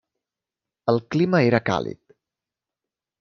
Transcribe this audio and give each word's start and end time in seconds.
El 0.93 0.97
clima 1.15 1.43
era 1.49 1.61
càlid. 1.67 2.01